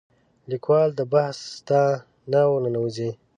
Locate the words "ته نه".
1.67-2.41